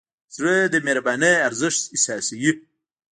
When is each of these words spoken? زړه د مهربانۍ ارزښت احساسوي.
زړه 0.35 0.55
د 0.73 0.75
مهربانۍ 0.85 1.33
ارزښت 1.47 1.81
احساسوي. 1.95 2.51